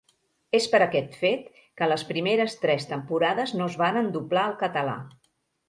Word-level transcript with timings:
És 0.59 0.67
per 0.75 0.79
aquest 0.85 1.17
fet, 1.23 1.43
que 1.81 1.89
les 1.91 2.05
primeres 2.13 2.57
tres 2.63 2.89
temporades 2.95 3.55
no 3.61 3.71
es 3.73 3.79
varen 3.85 4.11
doblar 4.19 4.49
al 4.51 4.59
català. 4.67 5.01